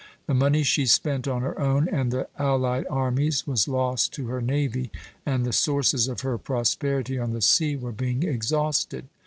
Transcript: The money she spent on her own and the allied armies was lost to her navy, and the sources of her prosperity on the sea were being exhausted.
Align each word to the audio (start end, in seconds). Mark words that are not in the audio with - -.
The 0.25 0.33
money 0.33 0.63
she 0.63 0.87
spent 0.87 1.27
on 1.27 1.43
her 1.43 1.59
own 1.59 1.87
and 1.87 2.09
the 2.09 2.27
allied 2.39 2.87
armies 2.89 3.45
was 3.45 3.67
lost 3.67 4.11
to 4.15 4.25
her 4.29 4.41
navy, 4.41 4.89
and 5.27 5.45
the 5.45 5.53
sources 5.53 6.07
of 6.07 6.21
her 6.21 6.39
prosperity 6.39 7.19
on 7.19 7.33
the 7.33 7.39
sea 7.41 7.75
were 7.75 7.91
being 7.91 8.23
exhausted. 8.23 9.07